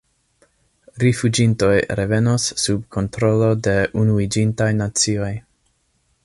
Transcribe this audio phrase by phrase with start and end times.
[1.03, 5.33] Rifuĝintoj revenos sub kontrolo de Unuiĝintaj Nacioj.